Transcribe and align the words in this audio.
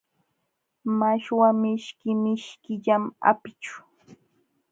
Mashwa 0.99 1.47
mishki 1.61 2.09
mishkillam 2.23 3.03
apićhu. 3.31 3.79